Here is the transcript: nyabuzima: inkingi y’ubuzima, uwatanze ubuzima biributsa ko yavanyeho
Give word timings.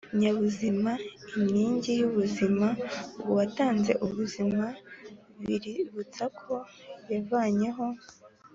nyabuzima: 0.19 0.91
inkingi 1.37 1.91
y’ubuzima, 1.99 2.67
uwatanze 3.29 3.91
ubuzima 4.05 4.65
biributsa 5.45 6.23
ko 6.41 6.53
yavanyeho 7.11 7.85